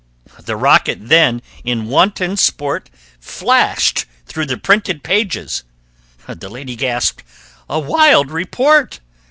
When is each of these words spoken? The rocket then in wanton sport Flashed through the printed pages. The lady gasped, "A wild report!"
The 0.43 0.55
rocket 0.55 0.97
then 0.99 1.43
in 1.63 1.85
wanton 1.85 2.35
sport 2.35 2.89
Flashed 3.19 4.05
through 4.25 4.47
the 4.47 4.57
printed 4.57 5.03
pages. 5.03 5.63
The 6.27 6.49
lady 6.49 6.75
gasped, 6.75 7.21
"A 7.69 7.79
wild 7.79 8.31
report!" 8.31 8.99